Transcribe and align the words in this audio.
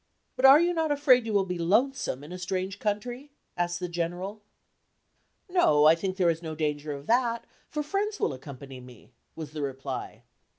"But 0.35 0.45
are 0.45 0.59
you 0.59 0.73
not 0.73 0.91
afraid 0.91 1.27
you 1.27 1.33
will 1.33 1.45
be 1.45 1.59
lonesome 1.59 2.23
in 2.23 2.31
a 2.31 2.39
strange 2.39 2.79
country?" 2.79 3.29
asked 3.55 3.79
the 3.79 3.87
General. 3.87 4.41
"No, 5.47 5.85
I 5.85 5.93
think 5.93 6.17
there 6.17 6.31
is 6.31 6.41
no 6.41 6.55
danger 6.55 6.91
of 6.91 7.05
that, 7.05 7.45
for 7.69 7.83
friends 7.83 8.19
will 8.19 8.33
accompany 8.33 8.79
me," 8.79 9.11
was 9.35 9.51
the 9.51 9.61
reply. 9.61 10.23